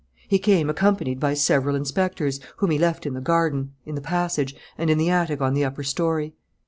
He 0.27 0.39
came 0.39 0.67
accompanied 0.67 1.19
by 1.19 1.35
several 1.35 1.75
inspectors, 1.75 2.39
whom 2.57 2.71
he 2.71 2.79
left 2.79 3.05
in 3.05 3.13
the 3.13 3.21
garden, 3.21 3.73
in 3.85 3.93
the 3.93 4.01
passage, 4.01 4.55
and 4.75 4.89
in 4.89 4.97
the 4.97 5.11
attic 5.11 5.41
on 5.41 5.53
the 5.53 5.63
upper 5.63 5.83
story. 5.83 6.33